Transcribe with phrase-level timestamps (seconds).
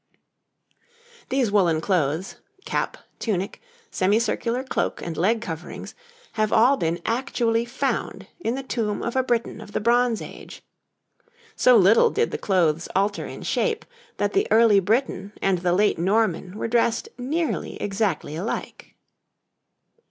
[1.29, 3.61] These woollen clothes cap, tunic,
[3.91, 5.93] semicircular cloak, and leg coverings
[6.31, 10.63] have all been actually found in the tomb of a Briton of the Bronze Age.
[11.55, 13.85] So little did the clothes alter in shape,
[14.17, 18.95] that the early Briton and the late Norman were dressed nearly exactly alike.